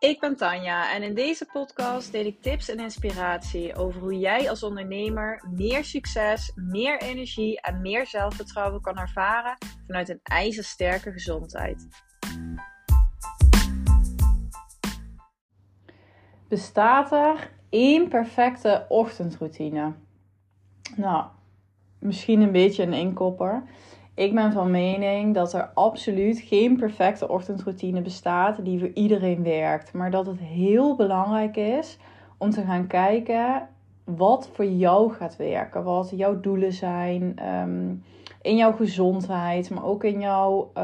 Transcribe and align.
Ik 0.00 0.20
ben 0.20 0.36
Tanja 0.36 0.94
en 0.94 1.02
in 1.02 1.14
deze 1.14 1.46
podcast 1.52 2.12
deel 2.12 2.24
ik 2.24 2.42
tips 2.42 2.68
en 2.68 2.78
inspiratie 2.78 3.74
over 3.74 4.00
hoe 4.00 4.18
jij 4.18 4.50
als 4.50 4.62
ondernemer 4.62 5.44
meer 5.50 5.84
succes, 5.84 6.52
meer 6.54 7.00
energie 7.00 7.60
en 7.60 7.80
meer 7.80 8.06
zelfvertrouwen 8.06 8.80
kan 8.80 8.98
ervaren 8.98 9.56
vanuit 9.86 10.08
een 10.08 10.20
ijzersterke 10.22 11.12
gezondheid. 11.12 11.86
Bestaat 16.48 17.12
er 17.12 17.50
één 17.68 18.08
perfecte 18.08 18.86
ochtendroutine? 18.88 19.92
Nou, 20.96 21.24
misschien 21.98 22.40
een 22.40 22.52
beetje 22.52 22.82
een 22.82 22.92
inkopper. 22.92 23.62
Ik 24.18 24.34
ben 24.34 24.52
van 24.52 24.70
mening 24.70 25.34
dat 25.34 25.52
er 25.52 25.70
absoluut 25.74 26.40
geen 26.40 26.76
perfecte 26.76 27.28
ochtendroutine 27.28 28.00
bestaat 28.00 28.64
die 28.64 28.78
voor 28.78 28.90
iedereen 28.94 29.42
werkt. 29.42 29.92
Maar 29.92 30.10
dat 30.10 30.26
het 30.26 30.38
heel 30.40 30.96
belangrijk 30.96 31.56
is 31.56 31.98
om 32.38 32.50
te 32.50 32.62
gaan 32.62 32.86
kijken 32.86 33.68
wat 34.04 34.50
voor 34.52 34.64
jou 34.64 35.12
gaat 35.12 35.36
werken. 35.36 35.84
Wat 35.84 36.12
jouw 36.14 36.40
doelen 36.40 36.72
zijn 36.72 37.32
ehm, 37.36 37.94
in 38.42 38.56
jouw 38.56 38.72
gezondheid, 38.72 39.70
maar 39.70 39.84
ook 39.84 40.04
in 40.04 40.20
jouw 40.20 40.70
uh, 40.78 40.82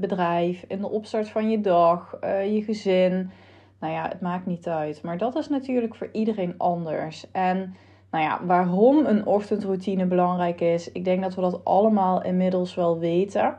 bedrijf, 0.00 0.64
in 0.68 0.78
de 0.78 0.90
opstart 0.90 1.28
van 1.28 1.50
je 1.50 1.60
dag, 1.60 2.18
uh, 2.24 2.54
je 2.54 2.62
gezin. 2.62 3.30
Nou 3.80 3.92
ja, 3.92 4.08
het 4.08 4.20
maakt 4.20 4.46
niet 4.46 4.68
uit. 4.68 5.02
Maar 5.02 5.18
dat 5.18 5.36
is 5.36 5.48
natuurlijk 5.48 5.94
voor 5.94 6.08
iedereen 6.12 6.54
anders. 6.58 7.30
En 7.32 7.74
nou 8.10 8.24
ja, 8.24 8.40
waarom 8.46 9.06
een 9.06 9.26
ochtendroutine 9.26 10.06
belangrijk 10.06 10.60
is, 10.60 10.92
ik 10.92 11.04
denk 11.04 11.22
dat 11.22 11.34
we 11.34 11.40
dat 11.40 11.64
allemaal 11.64 12.22
inmiddels 12.22 12.74
wel 12.74 12.98
weten. 12.98 13.58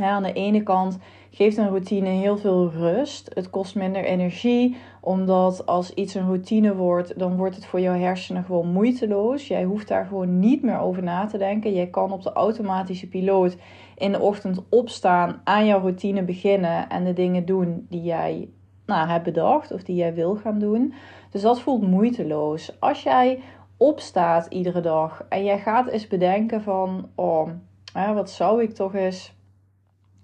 Aan 0.00 0.22
de 0.22 0.32
ene 0.32 0.62
kant 0.62 0.98
geeft 1.30 1.56
een 1.56 1.68
routine 1.68 2.08
heel 2.08 2.36
veel 2.36 2.70
rust. 2.70 3.30
Het 3.34 3.50
kost 3.50 3.74
minder 3.74 4.04
energie, 4.04 4.76
omdat 5.00 5.66
als 5.66 5.94
iets 5.94 6.14
een 6.14 6.26
routine 6.26 6.74
wordt, 6.74 7.18
dan 7.18 7.36
wordt 7.36 7.54
het 7.54 7.66
voor 7.66 7.80
jouw 7.80 7.98
hersenen 7.98 8.44
gewoon 8.44 8.72
moeiteloos. 8.72 9.48
Jij 9.48 9.64
hoeft 9.64 9.88
daar 9.88 10.06
gewoon 10.06 10.38
niet 10.38 10.62
meer 10.62 10.78
over 10.78 11.02
na 11.02 11.26
te 11.26 11.38
denken. 11.38 11.74
Jij 11.74 11.86
kan 11.86 12.12
op 12.12 12.22
de 12.22 12.32
automatische 12.32 13.08
piloot 13.08 13.56
in 13.96 14.12
de 14.12 14.20
ochtend 14.20 14.62
opstaan, 14.68 15.40
aan 15.44 15.66
jouw 15.66 15.80
routine 15.80 16.22
beginnen 16.22 16.88
en 16.88 17.04
de 17.04 17.12
dingen 17.12 17.44
doen 17.44 17.86
die 17.88 18.02
jij 18.02 18.48
nou, 18.92 19.20
bedacht 19.20 19.72
of 19.72 19.82
die 19.82 19.96
jij 19.96 20.14
wil 20.14 20.36
gaan 20.36 20.58
doen. 20.58 20.94
Dus 21.30 21.42
dat 21.42 21.60
voelt 21.60 21.82
moeiteloos. 21.82 22.80
Als 22.80 23.02
jij 23.02 23.42
opstaat 23.76 24.46
iedere 24.46 24.80
dag 24.80 25.24
en 25.28 25.44
jij 25.44 25.58
gaat 25.58 25.88
eens 25.88 26.06
bedenken 26.06 26.62
van, 26.62 27.08
oh, 27.14 27.48
hè, 27.92 28.14
wat 28.14 28.30
zou 28.30 28.62
ik 28.62 28.74
toch 28.74 28.94
eens 28.94 29.34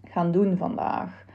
gaan 0.05 0.33
doen 0.33 0.57
vandaag? 0.57 1.27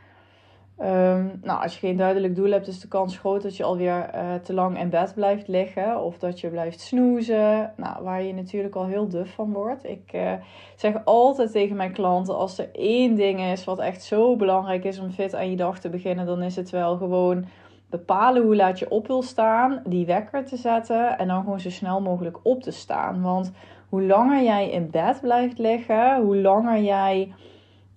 Um, 0.83 1.39
nou, 1.41 1.61
als 1.61 1.73
je 1.73 1.79
geen 1.79 1.97
duidelijk 1.97 2.35
doel 2.35 2.51
hebt, 2.51 2.67
is 2.67 2.79
de 2.79 2.87
kans 2.87 3.17
groot 3.17 3.41
dat 3.41 3.57
je 3.57 3.63
alweer 3.63 4.09
uh, 4.15 4.33
te 4.35 4.53
lang 4.53 4.79
in 4.79 4.89
bed 4.89 5.13
blijft 5.15 5.47
liggen. 5.47 6.01
Of 6.01 6.17
dat 6.17 6.39
je 6.39 6.47
blijft 6.49 6.79
snoezen. 6.79 7.73
Nou, 7.77 8.03
waar 8.03 8.23
je 8.23 8.33
natuurlijk 8.33 8.75
al 8.75 8.85
heel 8.85 9.07
duf 9.07 9.33
van 9.33 9.51
wordt. 9.51 9.85
Ik 9.85 10.11
uh, 10.15 10.31
zeg 10.75 11.05
altijd 11.05 11.51
tegen 11.51 11.75
mijn 11.75 11.93
klanten: 11.93 12.37
als 12.37 12.57
er 12.57 12.69
één 12.73 13.15
ding 13.15 13.41
is 13.41 13.63
wat 13.63 13.79
echt 13.79 14.03
zo 14.03 14.35
belangrijk 14.35 14.83
is 14.83 14.99
om 14.99 15.11
fit 15.11 15.35
aan 15.35 15.49
je 15.49 15.55
dag 15.55 15.79
te 15.79 15.89
beginnen, 15.89 16.25
dan 16.25 16.41
is 16.41 16.55
het 16.55 16.69
wel 16.69 16.97
gewoon 16.97 17.45
bepalen 17.89 18.43
hoe 18.43 18.55
laat 18.55 18.79
je 18.79 18.89
op 18.89 19.07
wil 19.07 19.21
staan, 19.21 19.81
die 19.85 20.05
wekker 20.05 20.45
te 20.45 20.57
zetten 20.57 21.17
en 21.17 21.27
dan 21.27 21.43
gewoon 21.43 21.59
zo 21.59 21.69
snel 21.69 22.01
mogelijk 22.01 22.39
op 22.43 22.61
te 22.61 22.71
staan. 22.71 23.21
Want 23.21 23.51
hoe 23.89 24.03
langer 24.03 24.43
jij 24.43 24.69
in 24.69 24.89
bed 24.89 25.21
blijft 25.21 25.57
liggen, 25.57 26.21
hoe 26.21 26.37
langer 26.37 26.81
jij 26.81 27.33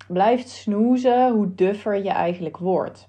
blijft 0.09 0.49
snoezen, 0.49 1.33
hoe 1.33 1.55
duffer 1.55 2.05
je 2.05 2.11
eigenlijk 2.11 2.57
wordt. 2.57 3.09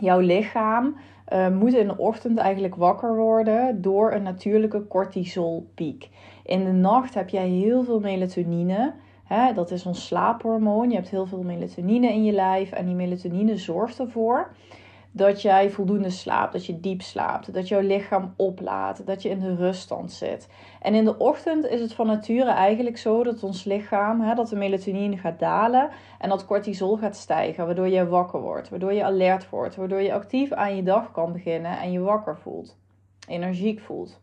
Jouw 0.00 0.18
lichaam 0.18 0.96
uh, 1.32 1.48
moet 1.48 1.74
in 1.74 1.86
de 1.86 1.98
ochtend 1.98 2.38
eigenlijk 2.38 2.74
wakker 2.74 3.16
worden 3.16 3.82
door 3.82 4.12
een 4.12 4.22
natuurlijke 4.22 4.86
cortisolpiek. 4.86 6.08
In 6.44 6.64
de 6.64 6.72
nacht 6.72 7.14
heb 7.14 7.28
jij 7.28 7.48
heel 7.48 7.84
veel 7.84 8.00
melatonine. 8.00 8.94
Hè, 9.24 9.52
dat 9.54 9.70
is 9.70 9.86
ons 9.86 10.06
slaaphormoon. 10.06 10.88
Je 10.88 10.94
hebt 10.94 11.08
heel 11.08 11.26
veel 11.26 11.42
melatonine 11.42 12.12
in 12.12 12.24
je 12.24 12.32
lijf 12.32 12.72
en 12.72 12.86
die 12.86 12.94
melatonine 12.94 13.56
zorgt 13.56 13.98
ervoor 13.98 14.50
dat 15.12 15.42
jij 15.42 15.70
voldoende 15.70 16.10
slaapt, 16.10 16.52
dat 16.52 16.66
je 16.66 16.80
diep 16.80 17.02
slaapt, 17.02 17.54
dat 17.54 17.68
jouw 17.68 17.80
lichaam 17.80 18.34
oplaat, 18.36 19.06
dat 19.06 19.22
je 19.22 19.28
in 19.28 19.40
de 19.40 19.54
ruststand 19.54 20.12
zit. 20.12 20.48
En 20.80 20.94
in 20.94 21.04
de 21.04 21.18
ochtend 21.18 21.66
is 21.66 21.80
het 21.80 21.92
van 21.92 22.06
nature 22.06 22.50
eigenlijk 22.50 22.98
zo 22.98 23.22
dat 23.22 23.42
ons 23.42 23.64
lichaam, 23.64 24.20
hè, 24.20 24.34
dat 24.34 24.48
de 24.48 24.56
melatonine 24.56 25.16
gaat 25.16 25.38
dalen 25.38 25.90
en 26.18 26.28
dat 26.28 26.46
cortisol 26.46 26.96
gaat 26.96 27.16
stijgen, 27.16 27.66
waardoor 27.66 27.88
je 27.88 28.08
wakker 28.08 28.40
wordt, 28.40 28.68
waardoor 28.68 28.92
je 28.92 29.04
alert 29.04 29.48
wordt, 29.48 29.76
waardoor 29.76 30.00
je 30.00 30.12
actief 30.12 30.52
aan 30.52 30.76
je 30.76 30.82
dag 30.82 31.10
kan 31.10 31.32
beginnen 31.32 31.78
en 31.78 31.92
je 31.92 32.00
wakker 32.00 32.38
voelt, 32.38 32.76
energiek 33.28 33.80
voelt. 33.80 34.20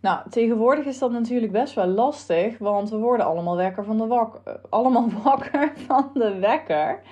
Nou, 0.00 0.30
tegenwoordig 0.30 0.84
is 0.84 0.98
dat 0.98 1.10
natuurlijk 1.10 1.52
best 1.52 1.74
wel 1.74 1.86
lastig, 1.86 2.58
want 2.58 2.90
we 2.90 2.96
worden 2.96 3.26
allemaal, 3.26 3.56
wekker 3.56 3.84
van 3.84 3.98
de 3.98 4.06
wak 4.06 4.40
allemaal 4.70 5.10
wakker 5.24 5.72
van 5.86 6.10
de 6.14 6.38
wekker. 6.38 7.02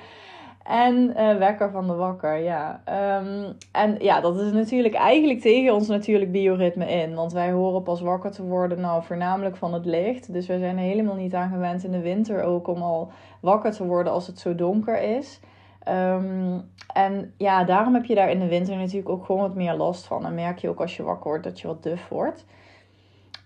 En 0.69 0.95
uh, 1.17 1.37
wekker 1.37 1.71
van 1.71 1.87
de 1.87 1.95
wakker, 1.95 2.37
ja. 2.37 2.81
Um, 3.21 3.57
en 3.73 3.97
ja, 3.99 4.21
dat 4.21 4.41
is 4.41 4.53
natuurlijk 4.53 4.95
eigenlijk 4.95 5.41
tegen 5.41 5.75
ons 5.75 5.89
natuurlijk 5.89 6.33
bioritme 6.33 6.87
in. 6.87 7.15
Want 7.15 7.33
wij 7.33 7.51
horen 7.51 7.83
pas 7.83 8.01
wakker 8.01 8.31
te 8.31 8.43
worden, 8.43 8.81
nou, 8.81 9.03
voornamelijk 9.03 9.57
van 9.57 9.75
het 9.75 9.85
licht. 9.85 10.33
Dus 10.33 10.47
wij 10.47 10.59
zijn 10.59 10.79
helemaal 10.79 11.15
niet 11.15 11.35
aan 11.35 11.51
gewend 11.51 11.85
in 11.85 11.93
de 11.93 12.01
winter 12.01 12.43
ook 12.43 12.67
om 12.67 12.83
al 12.83 13.11
wakker 13.41 13.73
te 13.73 13.87
worden 13.87 14.13
als 14.13 14.27
het 14.27 14.39
zo 14.39 14.55
donker 14.55 15.03
is. 15.03 15.41
Um, 15.89 16.71
en 16.93 17.33
ja, 17.37 17.65
daarom 17.65 17.95
heb 17.95 18.05
je 18.05 18.15
daar 18.15 18.31
in 18.31 18.41
de 18.41 18.49
winter 18.49 18.77
natuurlijk 18.77 19.09
ook 19.09 19.25
gewoon 19.25 19.41
wat 19.41 19.55
meer 19.55 19.75
last 19.75 20.07
van. 20.07 20.27
En 20.27 20.35
merk 20.35 20.59
je 20.59 20.69
ook 20.69 20.81
als 20.81 20.97
je 20.97 21.03
wakker 21.03 21.29
wordt 21.29 21.45
dat 21.45 21.61
je 21.61 21.67
wat 21.67 21.83
duf 21.83 22.09
wordt. 22.09 22.45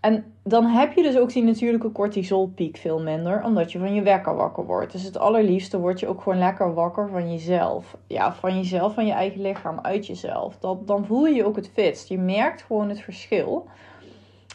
En 0.03 0.35
dan 0.43 0.67
heb 0.67 0.93
je 0.93 1.03
dus 1.03 1.17
ook 1.17 1.33
die 1.33 1.43
natuurlijke 1.43 1.93
cortisolpiek 1.93 2.77
veel 2.77 3.01
minder, 3.01 3.45
omdat 3.45 3.73
je 3.73 3.79
van 3.79 3.95
je 3.95 4.03
wekker 4.03 4.37
wakker 4.37 4.67
wordt. 4.67 4.93
Dus 4.93 5.03
het 5.03 5.19
allerliefste 5.19 5.79
word 5.79 6.01
je 6.01 6.07
ook 6.07 6.23
gewoon 6.23 6.39
lekker 6.39 6.75
wakker 6.75 7.09
van 7.09 7.31
jezelf. 7.31 7.97
Ja, 8.07 8.35
van 8.35 8.57
jezelf, 8.57 8.95
van 8.95 9.07
je 9.07 9.13
eigen 9.13 9.41
lichaam, 9.41 9.79
uit 9.83 10.07
jezelf. 10.07 10.59
Dat, 10.59 10.87
dan 10.87 11.07
voel 11.07 11.27
je 11.27 11.35
je 11.35 11.45
ook 11.45 11.57
het 11.57 11.71
fitst. 11.73 12.09
Je 12.09 12.19
merkt 12.19 12.63
gewoon 12.63 12.89
het 12.89 13.01
verschil. 13.01 13.67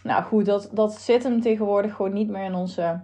Nou 0.03 0.23
goed, 0.23 0.45
dat, 0.45 0.69
dat 0.71 0.93
zit 0.93 1.23
hem 1.23 1.41
tegenwoordig 1.41 1.93
gewoon 1.93 2.13
niet 2.13 2.29
meer 2.29 2.43
in 2.43 2.55
onze 2.55 2.99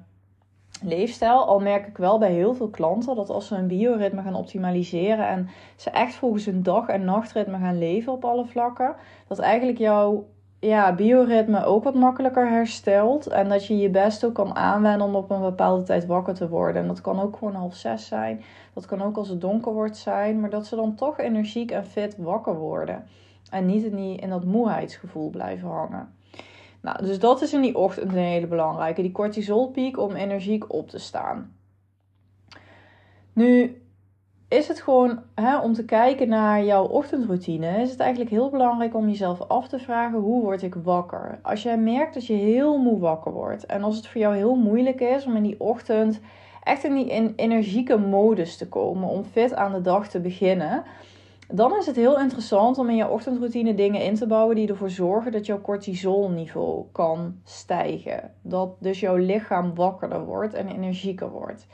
leefstijl. 0.82 1.46
Al 1.46 1.60
merk 1.60 1.88
ik 1.88 1.98
wel 1.98 2.20
bij 2.20 2.32
heel 2.32 2.54
veel 2.54 2.70
klanten 2.70 3.16
dat 3.16 3.30
als 3.30 3.48
ze 3.48 3.56
hun 3.56 3.68
bioritme 3.68 4.22
gaan 4.22 4.36
optimaliseren 4.36 5.28
en 5.28 5.50
ze 5.76 5.90
echt 5.90 6.16
volgens 6.16 6.46
hun 6.46 6.64
dag- 6.64 6.88
en 6.88 7.06
nachtritme 7.06 7.58
gaan 7.58 7.78
leven 7.78 8.14
op 8.14 8.26
alle 8.26 8.46
vlakken, 8.46 8.96
dat 9.28 9.40
eigenlijk 9.40 9.78
jouw 9.78 10.26
ja, 10.64 10.96
bioritme 10.96 11.66
ook 11.66 11.84
wat 11.84 11.94
makkelijker 11.94 12.50
herstelt. 12.50 13.28
En 13.28 13.50
dat 13.50 13.66
je 13.66 13.78
je 13.78 13.90
best 13.90 14.26
ook 14.26 14.34
kan 14.34 14.56
aanwenden 14.56 15.08
om 15.08 15.16
op 15.16 15.32
een 15.32 15.42
bepaalde 15.42 15.84
tijd 15.84 16.06
wakker 16.06 16.34
te 16.34 16.50
worden. 16.50 16.82
En 16.82 16.88
dat 16.88 17.02
kan 17.02 17.20
ook 17.20 17.38
gewoon 17.38 17.56
half 17.56 17.76
zes 17.76 18.08
zijn. 18.08 18.44
Dat 18.74 18.86
kan 18.86 19.02
ook 19.02 19.18
als 19.18 19.30
het 19.30 19.42
donker 19.42 19.74
wordt 19.74 19.98
zijn. 19.98 20.40
Maar 20.40 20.50
dat 20.50 20.66
ze 20.66 20.76
dan 20.76 20.96
toch 20.96 21.20
energiek 21.20 21.72
en 21.72 21.86
fit 21.86 22.18
wakker 22.18 22.56
worden. 22.56 23.04
En 23.50 23.66
niet 23.66 23.84
in, 23.84 23.98
in 23.98 24.30
dat 24.30 24.46
moeheidsgevoel 24.46 25.30
blijven 25.30 25.70
hangen. 25.70 26.14
Nou, 26.82 27.06
dus 27.06 27.20
dat 27.20 27.42
is 27.42 27.54
in 27.54 27.62
die 27.62 27.78
ochtend 27.78 28.12
een 28.12 28.18
hele 28.18 28.48
belangrijke. 28.48 29.02
Die 29.02 29.12
cortisolpiek 29.12 30.00
om 30.00 30.12
energiek 30.12 30.74
op 30.74 30.90
te 30.90 31.00
staan. 31.00 31.56
Nu, 33.34 33.82
is 34.54 34.68
het 34.68 34.82
gewoon 34.82 35.20
hè, 35.36 35.58
om 35.58 35.74
te 35.74 35.86
kijken 35.86 36.30
naar 36.30 36.64
jouw 36.64 36.86
ochtendroutine, 36.86 37.82
is 37.82 37.90
het 37.90 38.00
eigenlijk 38.00 38.32
heel 38.32 38.50
belangrijk 38.50 38.96
om 38.96 39.08
jezelf 39.08 39.42
af 39.42 39.68
te 39.68 39.80
vragen: 39.80 40.20
hoe 40.20 40.42
word 40.42 40.62
ik 40.62 40.76
wakker? 40.76 41.40
Als 41.42 41.64
jij 41.64 41.78
merkt 41.78 42.14
dat 42.14 42.26
je 42.26 42.34
heel 42.34 42.78
moe 42.78 43.00
wakker 43.00 43.32
wordt 43.32 43.66
en 43.66 43.84
als 43.84 43.96
het 43.96 44.08
voor 44.08 44.22
jou 44.22 44.36
heel 44.36 44.56
moeilijk 44.56 45.02
is 45.02 45.26
om 45.26 45.36
in 45.36 45.44
die 45.44 45.60
ochtend 45.60 46.20
echt 46.64 46.84
in 46.84 46.96
die 46.96 47.36
energieke 47.36 47.98
modus 47.98 48.58
te 48.58 48.68
komen, 48.68 49.10
om 49.10 49.24
fit 49.24 49.54
aan 49.54 49.72
de 49.72 49.82
dag 49.82 50.08
te 50.08 50.20
beginnen, 50.20 50.84
dan 51.48 51.78
is 51.78 51.86
het 51.86 51.96
heel 51.96 52.20
interessant 52.20 52.78
om 52.78 52.90
in 52.90 52.96
je 52.96 53.10
ochtendroutine 53.10 53.74
dingen 53.74 54.02
in 54.02 54.16
te 54.16 54.28
bouwen 54.28 54.56
die 54.56 54.68
ervoor 54.68 54.90
zorgen 54.90 55.32
dat 55.32 55.46
jouw 55.46 55.62
cortisolniveau 55.62 56.86
kan 56.92 57.36
stijgen. 57.44 58.32
Dat 58.42 58.76
dus 58.80 59.00
jouw 59.00 59.16
lichaam 59.16 59.76
wakkerder 59.76 60.26
wordt 60.26 60.54
en 60.54 60.68
energieker 60.68 61.30
wordt. 61.30 61.68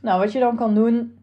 Nou, 0.00 0.20
wat 0.20 0.32
je 0.32 0.40
dan 0.40 0.56
kan 0.56 0.74
doen 0.74 1.20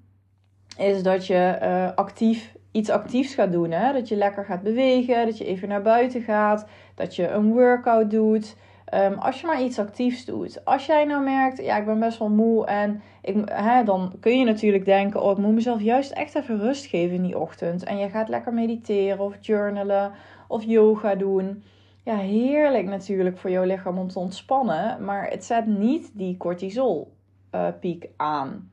is 0.79 1.03
dat 1.03 1.27
je 1.27 1.57
uh, 1.61 1.95
actief 1.95 2.57
iets 2.71 2.89
actiefs 2.89 3.33
gaat 3.33 3.51
doen. 3.51 3.71
Hè? 3.71 3.93
Dat 3.93 4.07
je 4.07 4.15
lekker 4.15 4.45
gaat 4.45 4.61
bewegen, 4.61 5.25
dat 5.25 5.37
je 5.37 5.45
even 5.45 5.67
naar 5.67 5.81
buiten 5.81 6.21
gaat, 6.21 6.65
dat 6.95 7.15
je 7.15 7.27
een 7.27 7.51
workout 7.51 8.11
doet. 8.11 8.55
Um, 8.93 9.13
als 9.13 9.41
je 9.41 9.47
maar 9.47 9.61
iets 9.61 9.79
actiefs 9.79 10.25
doet. 10.25 10.65
Als 10.65 10.85
jij 10.85 11.05
nou 11.05 11.23
merkt, 11.23 11.57
ja, 11.57 11.77
ik 11.77 11.85
ben 11.85 11.99
best 11.99 12.19
wel 12.19 12.29
moe 12.29 12.65
en 12.65 13.01
ik, 13.21 13.49
hè, 13.49 13.83
dan 13.83 14.13
kun 14.19 14.39
je 14.39 14.45
natuurlijk 14.45 14.85
denken, 14.85 15.21
oh, 15.21 15.31
ik 15.31 15.37
moet 15.37 15.53
mezelf 15.53 15.81
juist 15.81 16.11
echt 16.11 16.35
even 16.35 16.59
rust 16.59 16.85
geven 16.85 17.15
in 17.15 17.23
die 17.23 17.37
ochtend. 17.37 17.83
En 17.83 17.97
je 17.97 18.09
gaat 18.09 18.29
lekker 18.29 18.53
mediteren 18.53 19.19
of 19.19 19.35
journalen 19.41 20.11
of 20.47 20.63
yoga 20.63 21.15
doen. 21.15 21.63
Ja, 22.03 22.15
heerlijk 22.15 22.85
natuurlijk 22.85 23.37
voor 23.37 23.49
jouw 23.49 23.63
lichaam 23.63 23.97
om 23.97 24.07
te 24.07 24.19
ontspannen, 24.19 25.03
maar 25.03 25.29
het 25.29 25.45
zet 25.45 25.65
niet 25.65 26.11
die 26.13 26.37
cortisol 26.37 27.11
uh, 27.55 27.67
piek 27.79 28.09
aan. 28.17 28.69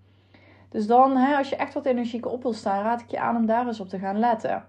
Dus 0.69 0.87
dan, 0.87 1.17
hè, 1.17 1.37
als 1.37 1.49
je 1.49 1.57
echt 1.57 1.75
wat 1.75 1.87
energieker 1.87 2.31
op 2.31 2.43
wil 2.43 2.53
staan, 2.53 2.83
raad 2.83 3.01
ik 3.01 3.11
je 3.11 3.21
aan 3.21 3.37
om 3.37 3.47
daar 3.47 3.67
eens 3.67 3.81
op 3.81 3.89
te 3.89 3.99
gaan 3.99 4.19
letten. 4.19 4.65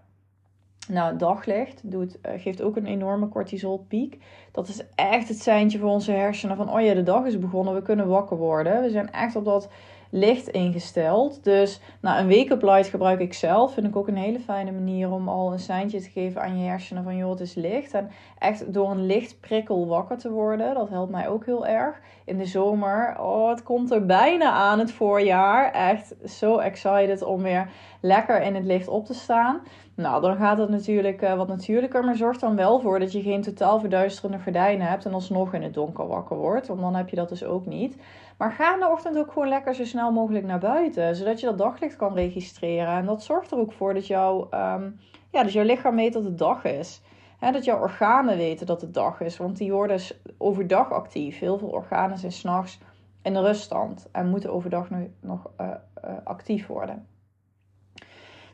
Nou, 0.88 1.18
daglicht 1.18 1.92
doet, 1.92 2.18
uh, 2.26 2.32
geeft 2.42 2.62
ook 2.62 2.76
een 2.76 2.86
enorme 2.86 3.30
cortisolpiek. 3.30 4.24
Dat 4.52 4.68
is 4.68 4.84
echt 4.96 5.28
het 5.28 5.42
seintje 5.42 5.80
voor 5.80 5.90
onze 5.90 6.12
hersenen 6.12 6.58
van, 6.58 6.72
oh 6.72 6.82
ja, 6.82 6.94
de 6.94 7.04
dag 7.04 7.26
is 7.26 7.40
begonnen, 7.40 7.74
we 7.74 7.82
kunnen 7.82 8.08
wakker 8.08 8.38
worden. 8.38 8.82
We 8.82 8.90
zijn 8.90 9.12
echt 9.12 9.36
op 9.36 9.46
dat 9.46 9.70
licht 10.10 10.48
ingesteld. 10.48 11.44
Dus 11.44 11.82
nou, 12.02 12.20
een 12.20 12.30
wake-up 12.30 12.62
light 12.62 12.88
gebruik 12.88 13.20
ik 13.20 13.34
zelf. 13.34 13.74
Vind 13.74 13.88
ik 13.88 13.96
ook 13.96 14.08
een 14.08 14.18
hele 14.18 14.40
fijne 14.40 14.72
manier 14.72 15.12
om 15.12 15.30
al 15.30 15.52
een 15.52 15.60
seintje 15.60 16.02
te 16.02 16.10
geven 16.10 16.42
aan 16.42 16.60
je 16.60 16.68
hersenen 16.68 17.04
van 17.04 17.18
joh, 17.18 17.30
het 17.30 17.40
is 17.40 17.54
licht. 17.54 17.94
En 17.94 18.10
echt 18.38 18.74
door 18.74 18.92
een 18.92 19.06
lichtprikkel 19.06 19.88
wakker 19.88 20.18
te 20.18 20.30
worden. 20.30 20.74
Dat 20.74 20.90
helpt 20.90 21.12
mij 21.12 21.28
ook 21.28 21.46
heel 21.46 21.68
erg. 21.68 22.00
In 22.26 22.38
de 22.38 22.46
zomer, 22.46 23.16
oh, 23.20 23.50
het 23.50 23.64
komt 23.64 23.92
er 23.92 24.06
bijna 24.06 24.52
aan 24.52 24.80
het 24.80 24.92
voorjaar. 24.92 25.72
Echt 25.72 26.16
zo 26.26 26.58
excited 26.58 27.22
om 27.22 27.42
weer 27.42 27.70
lekker 28.02 28.42
in 28.42 28.56
het 28.56 28.66
licht 28.66 28.88
op 28.88 29.06
te 29.06 29.14
staan. 29.14 29.62
Nou, 29.98 30.22
dan 30.22 30.36
gaat 30.36 30.58
het 30.58 30.70
natuurlijk 30.70 31.22
uh, 31.22 31.34
wat 31.34 31.48
natuurlijker, 31.48 32.04
maar 32.04 32.16
zorg 32.16 32.38
dan 32.38 32.56
wel 32.56 32.80
voor 32.80 33.00
dat 33.00 33.12
je 33.12 33.22
geen 33.22 33.42
totaal 33.42 33.80
verduisterende 33.80 34.44
gordijnen 34.44 34.88
hebt 34.88 35.06
en 35.06 35.14
alsnog 35.14 35.54
in 35.54 35.64
het 35.64 35.74
donker 35.74 36.08
wakker 36.08 36.38
wordt, 36.38 36.68
want 36.68 36.80
dan 36.80 36.96
heb 36.96 37.10
je 37.10 37.16
dat 37.16 37.30
dus 37.30 37.44
ook 37.44 37.66
niet. 37.66 37.98
Maar 38.38 38.52
ga 38.52 38.74
in 38.74 38.80
de 38.80 38.90
ochtend 38.90 39.18
ook 39.18 39.32
gewoon 39.32 39.48
lekker 39.48 39.76
zo 39.76 39.86
snel 39.86 40.12
mogelijk 40.12 40.46
naar 40.46 40.60
buiten, 40.60 41.16
zodat 41.16 41.40
je 41.40 41.46
dat 41.46 41.58
daglicht 41.58 41.96
kan 41.96 42.14
registreren. 42.14 42.94
En 42.94 43.06
dat 43.06 43.24
zorgt 43.24 43.52
er 43.52 43.58
ook 43.58 43.74
voor 43.74 43.94
dat, 43.94 44.08
jouw, 44.08 44.42
um, 44.42 45.00
ja, 45.32 45.44
dat 45.44 45.54
jouw 45.54 45.64
lichaam 45.64 45.96
weet 45.96 46.14
dat 46.14 46.24
het 46.24 46.38
dag 46.38 46.64
is. 46.64 47.02
He, 47.38 47.52
dat 47.52 47.66
jouw 47.66 47.80
organen 47.80 48.38
weten 48.38 48.66
dat 48.66 48.82
het 48.82 48.94
dag 48.94 49.22
is, 49.22 49.38
want 49.38 49.58
die 49.58 49.72
worden 49.72 50.00
overdag 50.38 50.92
actief. 50.92 51.40
Heel 51.40 51.58
veel 51.58 51.68
organen 51.68 52.18
zijn 52.18 52.32
s'nachts 52.32 52.80
in 53.22 53.34
de 53.34 53.42
ruststand 53.42 54.10
en 54.12 54.30
moeten 54.30 54.54
overdag 54.54 54.90
nog, 54.90 55.02
nog 55.22 55.52
uh, 55.62 55.68
uh, 56.06 56.12
actief 56.24 56.68
worden. 56.68 57.08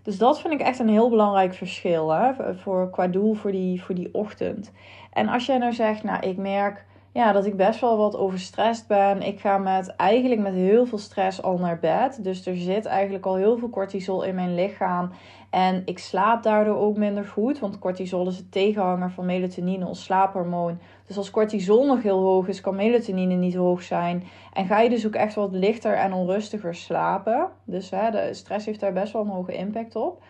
Dus 0.01 0.17
dat 0.17 0.41
vind 0.41 0.53
ik 0.53 0.59
echt 0.59 0.79
een 0.79 0.89
heel 0.89 1.09
belangrijk 1.09 1.53
verschil 1.53 2.09
hè, 2.09 2.55
voor, 2.55 2.89
qua 2.89 3.07
doel 3.07 3.33
voor 3.33 3.51
die, 3.51 3.83
voor 3.83 3.95
die 3.95 4.13
ochtend. 4.13 4.71
En 5.11 5.27
als 5.27 5.45
jij 5.45 5.57
nou 5.57 5.73
zegt, 5.73 6.03
nou 6.03 6.27
ik 6.27 6.37
merk 6.37 6.85
ja, 7.13 7.31
dat 7.31 7.45
ik 7.45 7.57
best 7.57 7.79
wel 7.79 7.97
wat 7.97 8.17
overstrest 8.17 8.87
ben. 8.87 9.21
Ik 9.21 9.39
ga 9.39 9.57
met, 9.57 9.95
eigenlijk 9.95 10.41
met 10.41 10.53
heel 10.53 10.85
veel 10.85 10.97
stress 10.97 11.41
al 11.41 11.57
naar 11.57 11.79
bed. 11.79 12.23
Dus 12.23 12.45
er 12.45 12.55
zit 12.55 12.85
eigenlijk 12.85 13.25
al 13.25 13.35
heel 13.35 13.57
veel 13.57 13.69
cortisol 13.69 14.23
in 14.23 14.35
mijn 14.35 14.55
lichaam. 14.55 15.11
En 15.49 15.81
ik 15.85 15.99
slaap 15.99 16.43
daardoor 16.43 16.77
ook 16.77 16.97
minder 16.97 17.25
goed. 17.25 17.59
Want 17.59 17.79
cortisol 17.79 18.27
is 18.27 18.37
het 18.37 18.51
tegenhanger 18.51 19.11
van 19.11 19.25
melatonine, 19.25 19.87
ons 19.87 20.03
slaaphormoon. 20.03 20.79
Dus 21.07 21.17
als 21.17 21.31
cortisol 21.31 21.85
nog 21.85 22.03
heel 22.03 22.21
hoog 22.21 22.47
is, 22.47 22.61
kan 22.61 22.75
melatonine 22.75 23.35
niet 23.35 23.55
hoog 23.55 23.81
zijn. 23.81 24.23
En 24.53 24.65
ga 24.65 24.79
je 24.79 24.89
dus 24.89 25.05
ook 25.05 25.15
echt 25.15 25.35
wat 25.35 25.51
lichter 25.51 25.93
en 25.93 26.13
onrustiger 26.13 26.75
slapen. 26.75 27.49
Dus 27.63 27.89
hè, 27.89 28.11
de 28.11 28.33
stress 28.33 28.65
heeft 28.65 28.79
daar 28.79 28.93
best 28.93 29.13
wel 29.13 29.21
een 29.21 29.27
hoge 29.27 29.55
impact 29.55 29.95
op. 29.95 30.21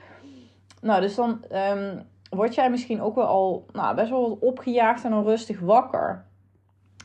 Nou, 0.82 1.02
dus 1.02 1.16
dan 1.16 1.44
um, 1.52 2.02
word 2.30 2.56
jij 2.56 2.70
misschien 2.70 3.02
ook 3.02 3.16
wel 3.16 3.26
al 3.26 3.66
nou, 3.72 3.96
best 3.96 4.10
wel 4.10 4.30
wat 4.30 4.40
opgejaagd 4.40 5.04
en 5.04 5.14
onrustig 5.14 5.60
wakker. 5.60 6.26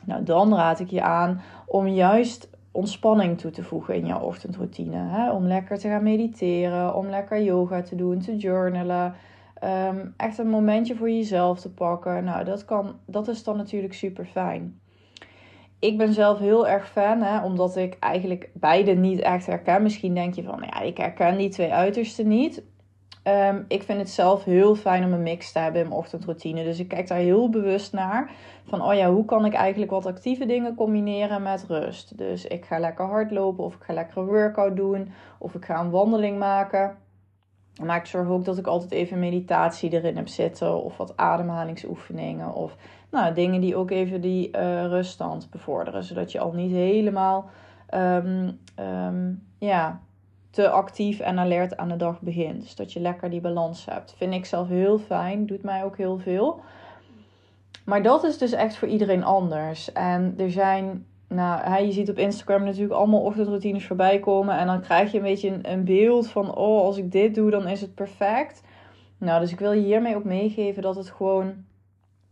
Nou, 0.05 0.23
dan 0.23 0.55
raad 0.55 0.79
ik 0.79 0.89
je 0.89 1.01
aan 1.01 1.41
om 1.65 1.87
juist 1.87 2.49
ontspanning 2.71 3.37
toe 3.37 3.51
te 3.51 3.63
voegen 3.63 3.95
in 3.95 4.05
jouw 4.05 4.21
ochtendroutine. 4.21 4.97
Hè? 4.97 5.31
Om 5.31 5.45
lekker 5.45 5.77
te 5.77 5.87
gaan 5.87 6.03
mediteren, 6.03 6.95
om 6.95 7.09
lekker 7.09 7.41
yoga 7.41 7.81
te 7.81 7.95
doen, 7.95 8.19
te 8.19 8.37
journalen. 8.37 9.13
Ehm, 9.59 10.07
echt 10.17 10.37
een 10.37 10.49
momentje 10.49 10.95
voor 10.95 11.09
jezelf 11.09 11.59
te 11.59 11.71
pakken. 11.71 12.23
Nou, 12.23 12.45
dat, 12.45 12.65
kan, 12.65 12.95
dat 13.05 13.27
is 13.27 13.43
dan 13.43 13.57
natuurlijk 13.57 13.93
super 13.93 14.25
fijn. 14.25 14.79
Ik 15.79 15.97
ben 15.97 16.13
zelf 16.13 16.39
heel 16.39 16.67
erg 16.67 16.89
fan, 16.89 17.21
hè, 17.21 17.43
omdat 17.43 17.75
ik 17.75 17.97
eigenlijk 17.99 18.49
beide 18.53 18.91
niet 18.91 19.19
echt 19.19 19.45
herken. 19.45 19.81
Misschien 19.81 20.13
denk 20.13 20.33
je 20.33 20.43
van, 20.43 20.63
ja, 20.65 20.81
ik 20.81 20.97
herken 20.97 21.37
die 21.37 21.49
twee 21.49 21.73
uitersten 21.73 22.27
niet. 22.27 22.63
Um, 23.29 23.65
ik 23.67 23.83
vind 23.83 23.99
het 23.99 24.09
zelf 24.09 24.43
heel 24.43 24.75
fijn 24.75 25.03
om 25.03 25.13
een 25.13 25.23
mix 25.23 25.51
te 25.51 25.59
hebben 25.59 25.81
in 25.81 25.87
mijn 25.87 25.99
ochtendroutine. 25.99 26.63
Dus 26.63 26.79
ik 26.79 26.87
kijk 26.87 27.07
daar 27.07 27.17
heel 27.17 27.49
bewust 27.49 27.93
naar. 27.93 28.31
Van, 28.63 28.81
oh 28.81 28.93
ja, 28.93 29.11
hoe 29.11 29.25
kan 29.25 29.45
ik 29.45 29.53
eigenlijk 29.53 29.91
wat 29.91 30.05
actieve 30.05 30.45
dingen 30.45 30.75
combineren 30.75 31.41
met 31.41 31.65
rust? 31.67 32.17
Dus 32.17 32.45
ik 32.45 32.65
ga 32.65 32.79
lekker 32.79 33.05
hardlopen 33.05 33.63
of 33.63 33.75
ik 33.75 33.83
ga 33.83 33.93
lekker 33.93 34.17
een 34.17 34.25
workout 34.25 34.75
doen. 34.75 35.11
Of 35.37 35.55
ik 35.55 35.65
ga 35.65 35.79
een 35.79 35.89
wandeling 35.89 36.39
maken. 36.39 36.97
Maar 37.83 37.97
ik 37.97 38.05
zorg 38.05 38.27
ook 38.27 38.45
dat 38.45 38.57
ik 38.57 38.67
altijd 38.67 38.91
even 38.91 39.19
meditatie 39.19 39.93
erin 39.93 40.15
heb 40.15 40.27
zitten. 40.27 40.83
Of 40.83 40.97
wat 40.97 41.17
ademhalingsoefeningen. 41.17 42.53
Of 42.53 42.75
nou, 43.11 43.33
dingen 43.33 43.61
die 43.61 43.75
ook 43.75 43.91
even 43.91 44.21
die 44.21 44.57
uh, 44.57 44.85
ruststand 44.85 45.49
bevorderen. 45.49 46.03
Zodat 46.03 46.31
je 46.31 46.39
al 46.39 46.51
niet 46.51 46.71
helemaal 46.71 47.49
um, 47.93 48.59
um, 48.79 49.47
ja, 49.57 50.01
te 50.49 50.69
actief 50.69 51.19
en 51.19 51.39
alert 51.39 51.77
aan 51.77 51.89
de 51.89 51.95
dag 51.95 52.21
begint. 52.21 52.61
Dus 52.61 52.75
dat 52.75 52.93
je 52.93 52.99
lekker 52.99 53.29
die 53.29 53.41
balans 53.41 53.85
hebt. 53.85 54.13
Vind 54.17 54.33
ik 54.33 54.45
zelf 54.45 54.67
heel 54.67 54.97
fijn. 54.97 55.45
Doet 55.45 55.63
mij 55.63 55.83
ook 55.83 55.97
heel 55.97 56.17
veel. 56.17 56.61
Maar 57.85 58.03
dat 58.03 58.23
is 58.23 58.37
dus 58.37 58.51
echt 58.51 58.77
voor 58.77 58.87
iedereen 58.87 59.23
anders. 59.23 59.91
En 59.91 60.33
er 60.37 60.51
zijn, 60.51 61.05
nou, 61.27 61.83
je 61.83 61.91
ziet 61.91 62.09
op 62.09 62.17
Instagram 62.17 62.63
natuurlijk 62.63 62.93
allemaal 62.93 63.21
ochtendroutines 63.21 63.85
voorbij 63.85 64.19
komen. 64.19 64.57
En 64.57 64.67
dan 64.67 64.81
krijg 64.81 65.11
je 65.11 65.17
een 65.17 65.23
beetje 65.23 65.59
een, 65.61 65.83
beeld 65.83 66.29
van, 66.29 66.55
oh, 66.55 66.81
als 66.81 66.97
ik 66.97 67.11
dit 67.11 67.35
doe, 67.35 67.51
dan 67.51 67.67
is 67.67 67.81
het 67.81 67.95
perfect. 67.95 68.63
Nou, 69.17 69.39
dus 69.39 69.51
ik 69.51 69.59
wil 69.59 69.71
je 69.71 69.81
hiermee 69.81 70.15
ook 70.15 70.23
meegeven 70.23 70.81
dat 70.81 70.95
het 70.95 71.09
gewoon 71.09 71.53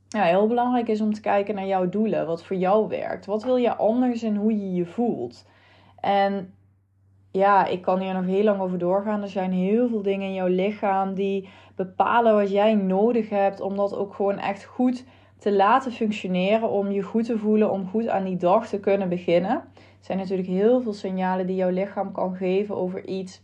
ja, 0.08 0.24
heel 0.24 0.48
belangrijk 0.48 0.88
is 0.88 1.02
om 1.02 1.14
te 1.14 1.22
kijken 1.22 1.56
naar 1.56 1.66
jouw 1.66 1.90
doelen. 1.90 2.26
Wat 2.26 2.44
voor 2.44 2.56
jou 2.56 2.88
werkt. 2.88 3.26
Wat 3.26 3.44
wil 3.44 3.58
je 3.58 3.76
anders 3.76 4.24
en 4.24 4.36
hoe 4.36 4.52
je 4.52 4.74
je 4.74 4.86
voelt. 4.86 5.46
En 6.00 6.54
ja, 7.38 7.66
ik 7.66 7.82
kan 7.82 8.00
hier 8.00 8.14
nog 8.14 8.26
heel 8.26 8.44
lang 8.44 8.60
over 8.60 8.78
doorgaan. 8.78 9.22
Er 9.22 9.28
zijn 9.30 9.52
heel 9.52 9.88
veel 9.88 10.02
dingen 10.02 10.28
in 10.28 10.34
jouw 10.34 10.48
lichaam 10.48 11.14
die 11.14 11.50
bepalen 11.76 12.36
wat 12.36 12.52
jij 12.52 12.76
nodig 12.76 13.30
hebt 13.30 13.62
om 13.62 13.76
dat 13.76 13.96
ook 13.96 14.14
gewoon 14.14 14.38
echt 14.38 14.64
goed 14.64 15.06
te 15.40 15.52
laten 15.52 15.92
functioneren. 15.92 16.70
Om 16.70 16.92
je 16.92 17.02
goed 17.02 17.26
te 17.26 17.38
voelen, 17.38 17.72
om 17.72 17.88
goed 17.88 18.08
aan 18.08 18.24
die 18.24 18.38
dag 18.38 18.68
te 18.68 18.80
kunnen 18.80 19.10
beginnen. 19.10 19.52
Er 19.76 20.14
zijn 20.14 20.18
natuurlijk 20.18 20.48
heel 20.48 20.82
veel 20.82 20.94
signalen 20.94 21.48
die 21.48 21.56
jouw 21.56 21.70
lichaam 21.70 22.12
kan 22.12 22.36
geven 22.36 22.76
over 22.76 23.06
iets 23.06 23.42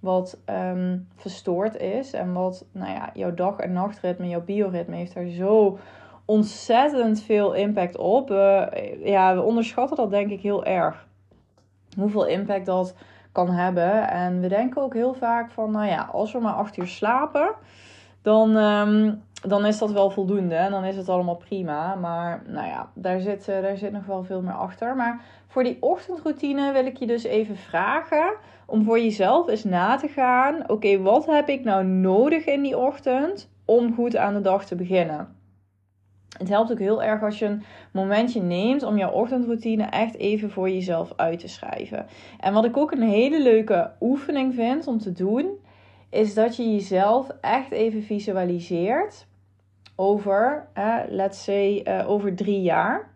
wat 0.00 0.38
um, 0.50 1.08
verstoord 1.16 1.76
is. 1.76 2.12
En 2.12 2.32
wat, 2.32 2.66
nou 2.72 2.90
ja, 2.90 3.10
jouw 3.14 3.34
dag- 3.34 3.58
en 3.58 3.72
nachtritme, 3.72 4.28
jouw 4.28 4.44
bioritme 4.44 4.96
heeft 4.96 5.14
daar 5.14 5.28
zo 5.28 5.78
ontzettend 6.24 7.22
veel 7.22 7.52
impact 7.52 7.96
op. 7.96 8.28
ja, 9.04 9.34
we 9.34 9.42
onderschatten 9.42 9.96
dat 9.96 10.10
denk 10.10 10.30
ik 10.30 10.40
heel 10.40 10.64
erg. 10.64 11.06
Hoeveel 11.96 12.26
impact 12.26 12.66
dat 12.66 12.94
kan 13.34 13.50
hebben. 13.50 14.08
En 14.10 14.40
we 14.40 14.48
denken 14.48 14.82
ook 14.82 14.94
heel 14.94 15.14
vaak 15.14 15.50
van, 15.50 15.70
nou 15.70 15.86
ja, 15.86 16.08
als 16.12 16.32
we 16.32 16.38
maar 16.38 16.52
acht 16.52 16.76
uur 16.76 16.86
slapen, 16.86 17.54
dan, 18.22 18.56
um, 18.56 19.22
dan 19.48 19.66
is 19.66 19.78
dat 19.78 19.92
wel 19.92 20.10
voldoende. 20.10 20.54
En 20.54 20.70
dan 20.70 20.84
is 20.84 20.96
het 20.96 21.08
allemaal 21.08 21.36
prima. 21.36 21.94
Maar 21.94 22.42
nou 22.46 22.66
ja, 22.66 22.88
daar 22.94 23.20
zit, 23.20 23.48
uh, 23.48 23.62
daar 23.62 23.76
zit 23.76 23.92
nog 23.92 24.06
wel 24.06 24.24
veel 24.24 24.42
meer 24.42 24.52
achter. 24.52 24.96
Maar 24.96 25.20
voor 25.46 25.62
die 25.62 25.76
ochtendroutine 25.80 26.72
wil 26.72 26.86
ik 26.86 26.96
je 26.96 27.06
dus 27.06 27.24
even 27.24 27.56
vragen 27.56 28.34
om 28.66 28.84
voor 28.84 29.00
jezelf 29.00 29.48
eens 29.48 29.64
na 29.64 29.96
te 29.96 30.08
gaan. 30.08 30.70
Oké, 30.70 31.02
wat 31.02 31.26
heb 31.26 31.48
ik 31.48 31.64
nou 31.64 31.84
nodig 31.84 32.44
in 32.44 32.62
die 32.62 32.78
ochtend 32.78 33.50
om 33.64 33.94
goed 33.94 34.16
aan 34.16 34.34
de 34.34 34.40
dag 34.40 34.64
te 34.64 34.74
beginnen? 34.74 35.43
Het 36.38 36.48
helpt 36.48 36.72
ook 36.72 36.78
heel 36.78 37.02
erg 37.02 37.22
als 37.22 37.38
je 37.38 37.46
een 37.46 37.62
momentje 37.92 38.42
neemt 38.42 38.82
om 38.82 38.98
jouw 38.98 39.10
ochtendroutine 39.10 39.82
echt 39.82 40.16
even 40.16 40.50
voor 40.50 40.70
jezelf 40.70 41.12
uit 41.16 41.38
te 41.38 41.48
schrijven. 41.48 42.06
En 42.40 42.52
wat 42.52 42.64
ik 42.64 42.76
ook 42.76 42.92
een 42.92 43.08
hele 43.08 43.42
leuke 43.42 43.90
oefening 44.00 44.54
vind 44.54 44.86
om 44.86 44.98
te 44.98 45.12
doen, 45.12 45.50
is 46.10 46.34
dat 46.34 46.56
je 46.56 46.72
jezelf 46.72 47.28
echt 47.40 47.70
even 47.70 48.02
visualiseert 48.02 49.26
over, 49.96 50.68
eh, 50.72 50.96
let's 51.08 51.44
say, 51.44 51.82
uh, 51.84 52.10
over 52.10 52.34
drie 52.34 52.62
jaar. 52.62 53.12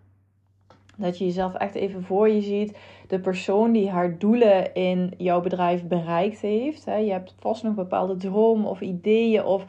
Dat 0.96 1.18
je 1.18 1.24
jezelf 1.24 1.54
echt 1.54 1.74
even 1.74 2.02
voor 2.02 2.28
je 2.28 2.40
ziet. 2.40 2.78
De 3.08 3.20
persoon 3.20 3.72
die 3.72 3.90
haar 3.90 4.18
doelen 4.18 4.74
in 4.74 5.14
jouw 5.16 5.40
bedrijf 5.40 5.84
bereikt 5.84 6.40
heeft. 6.40 6.84
Je 6.84 7.10
hebt 7.10 7.34
vast 7.38 7.62
nog 7.62 7.74
bepaalde 7.74 8.16
dromen 8.16 8.70
of 8.70 8.80
ideeën. 8.80 9.44
Of 9.44 9.64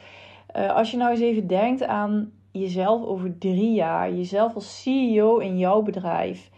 uh, 0.55 0.75
als 0.75 0.91
je 0.91 0.97
nou 0.97 1.11
eens 1.11 1.19
even 1.19 1.47
denkt 1.47 1.83
aan 1.83 2.31
jezelf 2.51 3.05
over 3.05 3.37
drie 3.37 3.73
jaar, 3.73 4.13
jezelf 4.13 4.55
als 4.55 4.81
CEO 4.81 5.37
in 5.37 5.57
jouw 5.57 5.81
bedrijf. 5.81 6.49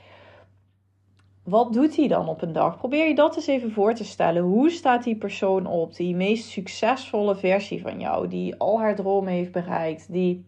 Wat 1.44 1.74
doet 1.74 1.96
hij 1.96 2.08
dan 2.08 2.28
op 2.28 2.42
een 2.42 2.54
dag? 2.54 2.78
Probeer 2.78 3.08
je 3.08 3.16
dat 3.16 3.36
eens 3.36 3.48
even 3.48 3.72
voor 3.72 3.94
te 3.94 4.04
stellen. 4.04 4.44
Hoe 4.44 4.70
staat 4.70 5.04
die 5.04 5.16
persoon 5.16 5.66
op? 5.66 5.96
Die 5.96 6.16
meest 6.16 6.50
succesvolle 6.50 7.36
versie 7.36 7.82
van 7.82 8.00
jou, 8.00 8.28
die 8.28 8.56
al 8.56 8.80
haar 8.80 8.96
dromen 8.96 9.34
heeft 9.34 9.52
bereikt, 9.52 10.12
die 10.12 10.46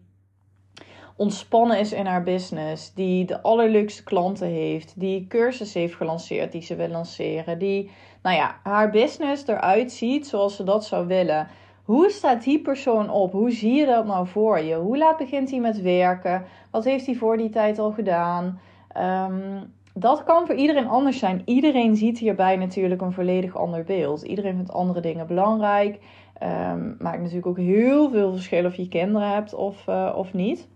ontspannen 1.16 1.78
is 1.78 1.92
in 1.92 2.06
haar 2.06 2.22
business, 2.22 2.94
die 2.94 3.24
de 3.24 3.42
allerleukste 3.42 4.04
klanten 4.04 4.48
heeft, 4.48 5.00
die 5.00 5.26
cursus 5.26 5.74
heeft 5.74 5.94
gelanceerd 5.94 6.52
die 6.52 6.62
ze 6.62 6.74
wil 6.74 6.88
lanceren, 6.88 7.58
die, 7.58 7.90
nou 8.22 8.36
ja, 8.36 8.60
haar 8.62 8.90
business 8.90 9.46
eruit 9.46 9.92
ziet 9.92 10.26
zoals 10.26 10.56
ze 10.56 10.64
dat 10.64 10.84
zou 10.84 11.06
willen. 11.06 11.48
Hoe 11.84 12.10
staat 12.10 12.44
die 12.44 12.60
persoon 12.60 13.10
op? 13.10 13.32
Hoe 13.32 13.50
zie 13.50 13.72
je 13.72 13.86
dat 13.86 14.06
nou 14.06 14.26
voor 14.26 14.60
je? 14.60 14.74
Hoe 14.74 14.98
laat 14.98 15.16
begint 15.16 15.50
hij 15.50 15.60
met 15.60 15.82
werken? 15.82 16.44
Wat 16.70 16.84
heeft 16.84 17.06
hij 17.06 17.14
voor 17.14 17.36
die 17.36 17.50
tijd 17.50 17.78
al 17.78 17.92
gedaan? 17.92 18.60
Um, 18.98 19.72
dat 19.94 20.24
kan 20.24 20.46
voor 20.46 20.54
iedereen 20.54 20.88
anders 20.88 21.18
zijn. 21.18 21.42
Iedereen 21.44 21.96
ziet 21.96 22.18
hierbij 22.18 22.56
natuurlijk 22.56 23.00
een 23.00 23.12
volledig 23.12 23.56
ander 23.56 23.84
beeld. 23.84 24.22
Iedereen 24.22 24.54
vindt 24.54 24.72
andere 24.72 25.00
dingen 25.00 25.26
belangrijk. 25.26 25.98
Um, 26.42 26.96
maakt 26.98 27.18
natuurlijk 27.18 27.46
ook 27.46 27.58
heel 27.58 28.10
veel 28.10 28.32
verschil 28.32 28.64
of 28.64 28.74
je 28.74 28.88
kinderen 28.88 29.28
hebt 29.28 29.54
of, 29.54 29.86
uh, 29.88 30.14
of 30.16 30.32
niet. 30.32 30.68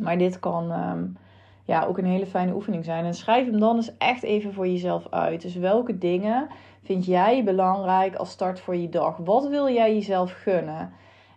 Maar 0.00 0.18
dit 0.18 0.38
kan 0.38 0.70
um, 0.70 1.16
ja, 1.64 1.84
ook 1.84 1.98
een 1.98 2.04
hele 2.04 2.26
fijne 2.26 2.54
oefening 2.54 2.84
zijn. 2.84 3.04
En 3.04 3.14
schrijf 3.14 3.46
hem 3.46 3.60
dan 3.60 3.76
eens 3.76 3.96
echt 3.98 4.22
even 4.22 4.52
voor 4.52 4.66
jezelf 4.66 5.06
uit. 5.10 5.42
Dus 5.42 5.54
welke 5.54 5.98
dingen 5.98 6.48
vind 6.82 7.04
jij 7.04 7.44
belangrijk 7.44 8.14
als 8.14 8.30
start 8.30 8.60
voor 8.60 8.76
je 8.76 8.88
dag? 8.88 9.16
Wat 9.16 9.48
wil 9.48 9.68
jij 9.68 9.94
jezelf 9.94 10.32
gunnen? 10.32 10.92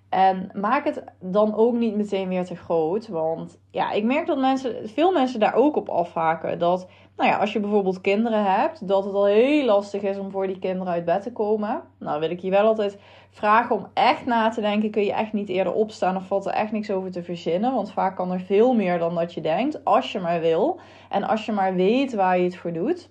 En 0.10 0.50
maak 0.54 0.86
het 0.86 1.04
dan 1.20 1.56
ook 1.56 1.74
niet 1.74 1.96
meteen 1.96 2.28
weer 2.28 2.46
te 2.46 2.56
groot. 2.56 3.08
Want 3.08 3.60
ja, 3.72 3.92
ik 3.92 4.04
merk 4.04 4.26
dat 4.26 4.38
mensen, 4.38 4.90
veel 4.90 5.12
mensen 5.12 5.40
daar 5.40 5.54
ook 5.54 5.76
op 5.76 5.90
afhaken. 5.90 6.60
Dat, 6.60 6.88
nou 7.18 7.30
ja, 7.30 7.38
als 7.38 7.54
je 7.54 7.60
bijvoorbeeld 7.60 8.02
kinderen 8.02 8.44
hebt, 8.44 8.88
dat 8.88 9.06
het 9.06 9.14
al 9.14 9.26
heel 9.26 9.66
lastig 9.66 10.02
is 10.02 10.18
om 10.18 10.32
voor 10.32 10.48
die 10.48 10.60
kinderen 10.60 10.94
uit 10.94 11.06
bed 11.06 11.22
te 11.22 11.32
komen. 11.32 11.82
Nou, 12.00 12.20
wil 12.20 12.30
ik 12.30 12.40
je 12.40 12.50
wel 12.50 12.66
altijd 12.66 13.00
vragen 13.30 13.76
om 13.76 13.88
echt 13.94 14.26
na 14.26 14.50
te 14.50 14.62
denken. 14.62 14.92
Kun 14.92 15.04
je 15.04 15.14
echt 15.14 15.34
niet 15.34 15.50
eerder 15.50 15.74
opstaan 15.74 16.16
of 16.16 16.28
valt 16.28 16.46
er 16.46 16.54
echt 16.54 16.72
niks 16.72 16.92
over 16.92 17.12
te 17.12 17.24
verzinnen? 17.24 17.74
Want 17.74 17.92
vaak 17.92 18.16
kan 18.16 18.32
er 18.32 18.42
veel 18.42 18.74
meer 18.74 19.00
dan 19.00 19.16
dat 19.16 19.34
je 19.34 19.42
denkt, 19.42 19.86
als 19.86 20.12
je 20.12 20.20
maar 20.20 20.40
wil. 20.40 20.80
En 21.10 21.24
als 21.24 21.46
je 21.46 21.52
maar 21.52 21.76
weet 21.76 22.14
waar 22.14 22.38
je 22.38 22.44
het 22.44 22.58
voor 22.58 22.74
doet. 22.74 23.10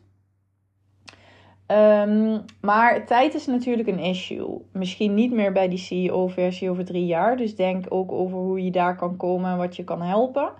Um, 1.68 2.44
maar 2.60 3.06
tijd 3.06 3.34
is 3.34 3.46
natuurlijk 3.46 3.88
een 3.88 3.98
issue. 3.98 4.60
Misschien 4.72 5.14
niet 5.14 5.32
meer 5.32 5.52
bij 5.52 5.68
die 5.68 5.78
CEO-versie 5.78 6.70
over 6.70 6.84
drie 6.84 7.06
jaar. 7.06 7.36
Dus 7.36 7.56
denk 7.56 7.84
ook 7.88 8.12
over 8.12 8.38
hoe 8.38 8.64
je 8.64 8.70
daar 8.70 8.96
kan 8.96 9.16
komen 9.16 9.50
en 9.50 9.56
wat 9.56 9.76
je 9.76 9.84
kan 9.84 10.02
helpen. 10.02 10.52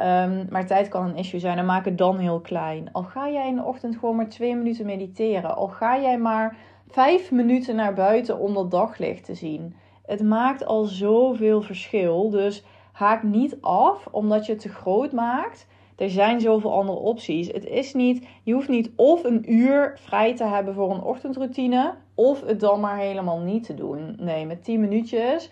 Um, 0.00 0.46
maar 0.50 0.66
tijd 0.66 0.88
kan 0.88 1.08
een 1.08 1.16
issue 1.16 1.40
zijn 1.40 1.58
en 1.58 1.66
maak 1.66 1.84
het 1.84 1.98
dan 1.98 2.18
heel 2.18 2.40
klein. 2.40 2.88
Al 2.92 3.02
ga 3.02 3.30
jij 3.30 3.48
in 3.48 3.56
de 3.56 3.64
ochtend 3.64 3.96
gewoon 3.96 4.16
maar 4.16 4.28
twee 4.28 4.56
minuten 4.56 4.86
mediteren. 4.86 5.56
Al 5.56 5.68
ga 5.68 6.00
jij 6.00 6.18
maar 6.18 6.56
vijf 6.88 7.30
minuten 7.30 7.76
naar 7.76 7.94
buiten 7.94 8.38
om 8.38 8.54
dat 8.54 8.70
daglicht 8.70 9.24
te 9.24 9.34
zien. 9.34 9.74
Het 10.06 10.22
maakt 10.22 10.66
al 10.66 10.84
zoveel 10.84 11.62
verschil. 11.62 12.30
Dus 12.30 12.64
haak 12.92 13.22
niet 13.22 13.56
af 13.60 14.08
omdat 14.10 14.46
je 14.46 14.52
het 14.52 14.60
te 14.60 14.68
groot 14.68 15.12
maakt. 15.12 15.66
Er 15.96 16.10
zijn 16.10 16.40
zoveel 16.40 16.72
andere 16.72 16.98
opties. 16.98 17.46
Het 17.46 17.66
is 17.66 17.94
niet, 17.94 18.26
je 18.42 18.52
hoeft 18.52 18.68
niet 18.68 18.90
of 18.96 19.24
een 19.24 19.52
uur 19.52 19.98
vrij 20.00 20.34
te 20.34 20.44
hebben 20.44 20.74
voor 20.74 20.90
een 20.90 21.02
ochtendroutine, 21.02 21.94
of 22.14 22.46
het 22.46 22.60
dan 22.60 22.80
maar 22.80 22.98
helemaal 22.98 23.40
niet 23.40 23.64
te 23.64 23.74
doen. 23.74 24.16
Nee, 24.18 24.46
met 24.46 24.64
10 24.64 24.80
minuutjes 24.80 25.50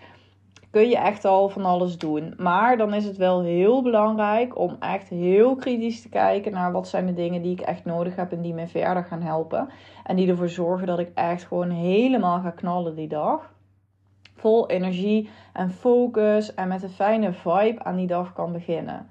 kun 0.72 0.88
je 0.88 0.96
echt 0.96 1.24
al 1.24 1.48
van 1.48 1.64
alles 1.64 1.98
doen. 1.98 2.34
Maar 2.36 2.76
dan 2.76 2.94
is 2.94 3.04
het 3.04 3.16
wel 3.16 3.42
heel 3.42 3.82
belangrijk 3.82 4.58
om 4.58 4.76
echt 4.80 5.08
heel 5.08 5.56
kritisch 5.56 6.02
te 6.02 6.08
kijken 6.08 6.52
naar 6.52 6.72
wat 6.72 6.88
zijn 6.88 7.06
de 7.06 7.12
dingen 7.12 7.42
die 7.42 7.52
ik 7.52 7.60
echt 7.60 7.84
nodig 7.84 8.16
heb 8.16 8.32
en 8.32 8.40
die 8.40 8.54
me 8.54 8.66
verder 8.66 9.04
gaan 9.04 9.22
helpen. 9.22 9.68
En 10.04 10.16
die 10.16 10.28
ervoor 10.28 10.48
zorgen 10.48 10.86
dat 10.86 10.98
ik 10.98 11.10
echt 11.14 11.44
gewoon 11.44 11.70
helemaal 11.70 12.40
ga 12.40 12.50
knallen 12.50 12.94
die 12.94 13.08
dag. 13.08 13.52
Vol 14.34 14.68
energie 14.68 15.28
en 15.52 15.70
focus 15.70 16.54
en 16.54 16.68
met 16.68 16.82
een 16.82 16.88
fijne 16.88 17.32
vibe 17.32 17.84
aan 17.84 17.96
die 17.96 18.06
dag 18.06 18.32
kan 18.32 18.52
beginnen. 18.52 19.10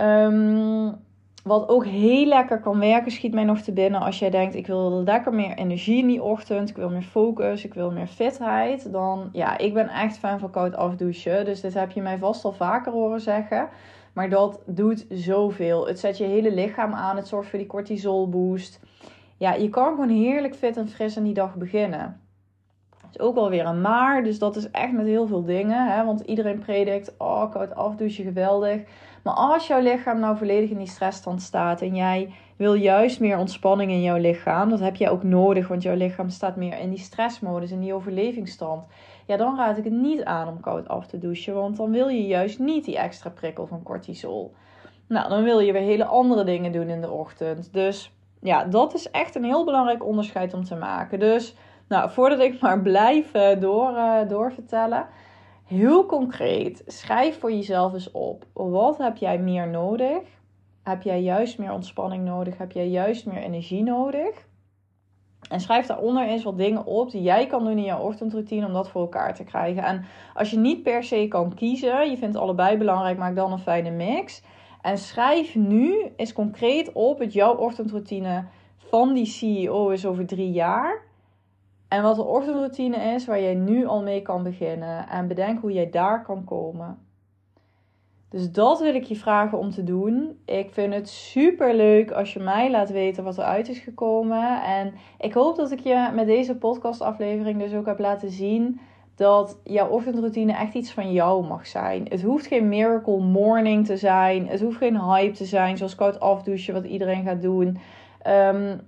Um, 0.00 1.02
wat 1.44 1.68
ook 1.68 1.84
heel 1.84 2.26
lekker 2.26 2.60
kan 2.60 2.78
werken, 2.78 3.12
schiet 3.12 3.34
mij 3.34 3.44
nog 3.44 3.60
te 3.60 3.72
binnen 3.72 4.00
als 4.00 4.18
jij 4.18 4.30
denkt: 4.30 4.54
ik 4.54 4.66
wil 4.66 5.02
lekker 5.02 5.34
meer 5.34 5.54
energie 5.54 5.98
in 5.98 6.06
die 6.06 6.22
ochtend, 6.22 6.68
ik 6.70 6.76
wil 6.76 6.90
meer 6.90 7.02
focus, 7.02 7.64
ik 7.64 7.74
wil 7.74 7.90
meer 7.90 8.06
fitheid. 8.06 8.92
Dan 8.92 9.28
ja, 9.32 9.58
ik 9.58 9.74
ben 9.74 9.88
echt 9.88 10.18
fan 10.18 10.38
van 10.38 10.50
koud 10.50 10.76
afdouchen. 10.76 11.44
Dus 11.44 11.60
dit 11.60 11.74
heb 11.74 11.90
je 11.90 12.02
mij 12.02 12.18
vast 12.18 12.44
al 12.44 12.52
vaker 12.52 12.92
horen 12.92 13.20
zeggen. 13.20 13.68
Maar 14.12 14.28
dat 14.28 14.60
doet 14.66 15.06
zoveel. 15.10 15.86
Het 15.86 15.98
zet 15.98 16.18
je 16.18 16.24
hele 16.24 16.54
lichaam 16.54 16.92
aan, 16.92 17.16
het 17.16 17.28
zorgt 17.28 17.50
voor 17.50 17.58
die 17.58 17.68
cortisol 17.68 18.28
boost. 18.28 18.80
Ja, 19.36 19.54
je 19.54 19.68
kan 19.68 19.90
gewoon 19.90 20.08
heerlijk 20.08 20.54
fit 20.54 20.76
en 20.76 20.88
fris 20.88 21.16
aan 21.16 21.24
die 21.24 21.34
dag 21.34 21.54
beginnen. 21.54 22.20
Is 23.14 23.20
ook 23.20 23.36
alweer 23.36 23.66
een 23.66 23.80
maar, 23.80 24.24
dus 24.24 24.38
dat 24.38 24.56
is 24.56 24.70
echt 24.70 24.92
met 24.92 25.06
heel 25.06 25.26
veel 25.26 25.44
dingen. 25.44 25.86
Hè? 25.92 26.04
Want 26.04 26.20
iedereen 26.20 26.58
predikt: 26.58 27.14
oh, 27.18 27.50
koud 27.50 27.74
afdouchen, 27.74 28.24
geweldig. 28.24 28.80
Maar 29.22 29.34
als 29.34 29.66
jouw 29.66 29.80
lichaam 29.80 30.20
nou 30.20 30.36
volledig 30.36 30.70
in 30.70 30.78
die 30.78 30.86
stressstand 30.86 31.42
staat 31.42 31.82
en 31.82 31.94
jij 31.94 32.32
wil 32.56 32.74
juist 32.74 33.20
meer 33.20 33.38
ontspanning 33.38 33.90
in 33.90 34.02
jouw 34.02 34.16
lichaam, 34.16 34.70
dat 34.70 34.80
heb 34.80 34.96
jij 34.96 35.10
ook 35.10 35.22
nodig, 35.22 35.68
want 35.68 35.82
jouw 35.82 35.94
lichaam 35.94 36.28
staat 36.28 36.56
meer 36.56 36.78
in 36.78 36.90
die 36.90 36.98
stressmodus, 36.98 37.70
in 37.70 37.80
die 37.80 37.94
overlevingsstand. 37.94 38.86
Ja, 39.26 39.36
dan 39.36 39.56
raad 39.56 39.78
ik 39.78 39.84
het 39.84 39.92
niet 39.92 40.24
aan 40.24 40.48
om 40.48 40.60
koud 40.60 40.88
af 40.88 41.06
te 41.06 41.18
douchen, 41.18 41.54
want 41.54 41.76
dan 41.76 41.90
wil 41.90 42.08
je 42.08 42.26
juist 42.26 42.58
niet 42.58 42.84
die 42.84 42.98
extra 42.98 43.30
prikkel 43.30 43.66
van 43.66 43.82
cortisol. 43.82 44.54
Nou, 45.08 45.28
dan 45.28 45.42
wil 45.42 45.60
je 45.60 45.72
weer 45.72 45.82
hele 45.82 46.04
andere 46.04 46.44
dingen 46.44 46.72
doen 46.72 46.88
in 46.88 47.00
de 47.00 47.10
ochtend. 47.10 47.72
Dus 47.72 48.12
ja, 48.40 48.64
dat 48.64 48.94
is 48.94 49.10
echt 49.10 49.34
een 49.34 49.44
heel 49.44 49.64
belangrijk 49.64 50.04
onderscheid 50.04 50.54
om 50.54 50.64
te 50.64 50.74
maken. 50.74 51.18
Dus, 51.18 51.54
nou, 51.88 52.10
voordat 52.10 52.40
ik 52.40 52.60
maar 52.60 52.82
blijf 52.82 53.32
eh, 53.32 53.60
door, 53.60 53.90
uh, 53.90 54.28
doorvertellen. 54.28 55.06
Heel 55.64 56.06
concreet, 56.06 56.82
schrijf 56.86 57.38
voor 57.38 57.52
jezelf 57.52 57.92
eens 57.92 58.10
op. 58.10 58.44
Wat 58.52 58.98
heb 58.98 59.16
jij 59.16 59.38
meer 59.38 59.68
nodig? 59.68 60.22
Heb 60.82 61.02
jij 61.02 61.22
juist 61.22 61.58
meer 61.58 61.72
ontspanning 61.72 62.24
nodig? 62.24 62.58
Heb 62.58 62.72
jij 62.72 62.88
juist 62.88 63.26
meer 63.26 63.42
energie 63.42 63.82
nodig? 63.82 64.46
En 65.48 65.60
schrijf 65.60 65.86
daaronder 65.86 66.26
eens 66.26 66.42
wat 66.42 66.58
dingen 66.58 66.86
op 66.86 67.10
die 67.10 67.22
jij 67.22 67.46
kan 67.46 67.64
doen 67.64 67.78
in 67.78 67.84
jouw 67.84 68.00
ochtendroutine 68.00 68.66
om 68.66 68.72
dat 68.72 68.88
voor 68.88 69.00
elkaar 69.00 69.34
te 69.34 69.44
krijgen. 69.44 69.82
En 69.82 70.04
als 70.34 70.50
je 70.50 70.58
niet 70.58 70.82
per 70.82 71.04
se 71.04 71.28
kan 71.28 71.54
kiezen, 71.54 72.10
je 72.10 72.16
vindt 72.16 72.36
allebei 72.36 72.76
belangrijk, 72.76 73.18
maak 73.18 73.36
dan 73.36 73.52
een 73.52 73.58
fijne 73.58 73.90
mix. 73.90 74.42
En 74.80 74.98
schrijf 74.98 75.54
nu 75.54 76.12
eens 76.16 76.32
concreet 76.32 76.92
op 76.92 77.18
het 77.18 77.32
jouw 77.32 77.56
ochtendroutine 77.56 78.44
van 78.76 79.14
die 79.14 79.26
CEO 79.26 79.88
is 79.88 80.06
over 80.06 80.26
drie 80.26 80.50
jaar. 80.50 81.02
En 81.94 82.02
wat 82.02 82.16
de 82.16 82.24
ochtendroutine 82.24 82.96
is 82.96 83.26
waar 83.26 83.40
jij 83.40 83.54
nu 83.54 83.86
al 83.86 84.02
mee 84.02 84.22
kan 84.22 84.42
beginnen. 84.42 85.08
En 85.08 85.28
bedenk 85.28 85.60
hoe 85.60 85.72
jij 85.72 85.90
daar 85.90 86.22
kan 86.22 86.44
komen. 86.44 86.98
Dus 88.28 88.52
dat 88.52 88.80
wil 88.80 88.94
ik 88.94 89.04
je 89.04 89.16
vragen 89.16 89.58
om 89.58 89.70
te 89.70 89.84
doen. 89.84 90.38
Ik 90.44 90.70
vind 90.70 90.94
het 90.94 91.08
super 91.08 91.74
leuk 91.74 92.10
als 92.10 92.32
je 92.32 92.40
mij 92.40 92.70
laat 92.70 92.90
weten 92.90 93.24
wat 93.24 93.38
eruit 93.38 93.68
is 93.68 93.78
gekomen. 93.78 94.62
En 94.62 94.94
ik 95.18 95.32
hoop 95.32 95.56
dat 95.56 95.70
ik 95.70 95.80
je 95.80 96.10
met 96.14 96.26
deze 96.26 96.56
podcastaflevering 96.56 97.58
dus 97.58 97.74
ook 97.74 97.86
heb 97.86 97.98
laten 97.98 98.30
zien 98.30 98.80
dat 99.14 99.60
jouw 99.64 99.88
ochtendroutine 99.88 100.52
echt 100.52 100.74
iets 100.74 100.92
van 100.92 101.12
jou 101.12 101.46
mag 101.46 101.66
zijn. 101.66 102.06
Het 102.08 102.22
hoeft 102.22 102.46
geen 102.46 102.68
miracle 102.68 103.20
morning 103.20 103.86
te 103.86 103.96
zijn. 103.96 104.48
Het 104.48 104.60
hoeft 104.60 104.76
geen 104.76 105.00
hype 105.00 105.36
te 105.36 105.44
zijn, 105.44 105.76
zoals 105.76 105.94
koud 105.94 106.20
afdouchen, 106.20 106.74
wat 106.74 106.84
iedereen 106.84 107.24
gaat 107.24 107.42
doen. 107.42 107.78
Um, 108.26 108.80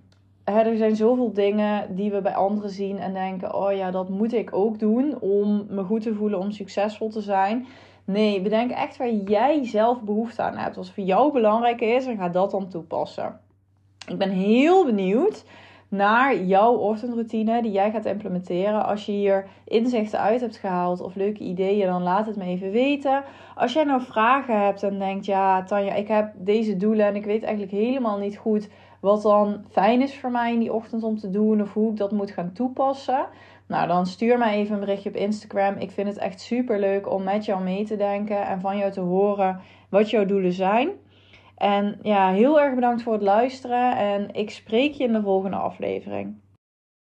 er 0.55 0.77
zijn 0.77 0.97
zoveel 0.97 1.33
dingen 1.33 1.95
die 1.95 2.11
we 2.11 2.21
bij 2.21 2.35
anderen 2.35 2.71
zien 2.71 2.99
en 2.99 3.13
denken: 3.13 3.55
oh 3.55 3.73
ja, 3.73 3.91
dat 3.91 4.09
moet 4.09 4.33
ik 4.33 4.55
ook 4.55 4.79
doen 4.79 5.21
om 5.21 5.67
me 5.69 5.83
goed 5.83 6.03
te 6.03 6.15
voelen, 6.15 6.39
om 6.39 6.51
succesvol 6.51 7.09
te 7.09 7.21
zijn. 7.21 7.67
Nee, 8.05 8.41
bedenk 8.41 8.71
echt 8.71 8.97
waar 8.97 9.13
jij 9.13 9.67
zelf 9.67 10.03
behoefte 10.03 10.43
aan 10.43 10.57
hebt. 10.57 10.77
Als 10.77 10.93
voor 10.93 11.05
jou 11.05 11.33
belangrijk 11.33 11.81
is, 11.81 12.07
en 12.07 12.17
ga 12.17 12.29
dat 12.29 12.51
dan 12.51 12.69
toepassen. 12.69 13.41
Ik 14.09 14.19
ben 14.19 14.31
heel 14.31 14.85
benieuwd 14.85 15.45
naar 15.89 16.37
jouw 16.37 16.75
ochtendroutine 16.75 17.63
die 17.63 17.73
jij 17.73 17.91
gaat 17.91 18.05
implementeren. 18.05 18.87
Als 18.87 19.07
je 19.07 19.13
hier 19.13 19.47
inzichten 19.65 20.21
uit 20.21 20.41
hebt 20.41 20.57
gehaald 20.57 21.01
of 21.01 21.15
leuke 21.15 21.43
ideeën, 21.43 21.87
dan 21.87 22.03
laat 22.03 22.27
het 22.27 22.37
me 22.37 22.45
even 22.45 22.71
weten. 22.71 23.25
Als 23.55 23.73
jij 23.73 23.85
nou 23.85 24.03
vragen 24.03 24.65
hebt 24.65 24.83
en 24.83 24.99
denkt: 24.99 25.27
ja, 25.27 25.63
Tanja, 25.63 25.95
ik 25.95 26.09
heb 26.09 26.33
deze 26.37 26.77
doelen 26.77 27.07
en 27.07 27.17
ik 27.17 27.25
weet 27.25 27.43
eigenlijk 27.43 27.73
helemaal 27.73 28.19
niet 28.19 28.37
goed 28.37 28.69
wat 29.07 29.23
dan 29.23 29.65
fijn 29.71 30.03
is 30.03 30.19
voor 30.19 30.31
mij 30.31 30.53
in 30.53 30.59
die 30.59 30.73
ochtend 30.73 31.03
om 31.03 31.19
te 31.19 31.31
doen 31.31 31.63
of 31.63 31.73
hoe 31.73 31.91
ik 31.91 31.97
dat 31.97 32.13
moet 32.13 32.31
gaan 32.31 32.53
toepassen. 32.53 33.27
Nou, 33.67 33.89
dan 33.89 34.07
stuur 34.07 34.39
mij 34.39 34.57
even 34.57 34.75
een 34.75 34.81
berichtje 34.81 35.09
op 35.09 35.17
Instagram. 35.17 35.77
Ik 35.77 35.91
vind 35.91 36.09
het 36.09 36.19
echt 36.19 36.41
super 36.41 36.79
leuk 36.79 37.11
om 37.11 37.23
met 37.23 37.45
jou 37.45 37.63
mee 37.63 37.85
te 37.85 37.97
denken 37.97 38.47
en 38.47 38.61
van 38.61 38.77
jou 38.77 38.93
te 38.93 39.01
horen 39.01 39.61
wat 39.89 40.11
jouw 40.11 40.25
doelen 40.25 40.53
zijn. 40.53 40.89
En 41.57 41.99
ja, 42.03 42.31
heel 42.31 42.61
erg 42.61 42.75
bedankt 42.75 43.03
voor 43.03 43.13
het 43.13 43.23
luisteren 43.23 43.97
en 43.97 44.35
ik 44.35 44.51
spreek 44.51 44.93
je 44.93 45.05
in 45.05 45.13
de 45.13 45.23
volgende 45.23 45.57
aflevering. 45.57 46.35